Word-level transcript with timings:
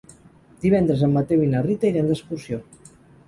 Divendres 0.63 1.03
en 1.07 1.13
Mateu 1.17 1.45
i 1.47 1.51
na 1.53 1.61
Rita 1.67 1.91
iran 1.93 2.09
d'excursió. 2.13 2.61